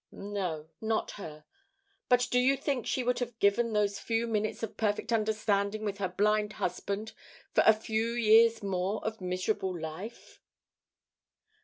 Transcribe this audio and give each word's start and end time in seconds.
"No, 0.11 0.67
not 0.81 1.11
her. 1.11 1.45
But 2.09 2.27
do 2.31 2.39
you 2.39 2.57
think 2.57 2.87
she 2.87 3.03
would 3.03 3.19
have 3.19 3.37
given 3.37 3.71
those 3.71 3.99
few 3.99 4.25
minutes 4.25 4.63
of 4.63 4.75
perfect 4.75 5.13
understanding 5.13 5.85
with 5.85 5.99
her 5.99 6.07
blind 6.09 6.53
husband 6.53 7.13
for 7.53 7.63
a 7.67 7.73
few 7.73 8.13
years 8.13 8.63
more 8.63 9.05
of 9.05 9.21
miserable 9.21 9.79
life?" 9.79 10.41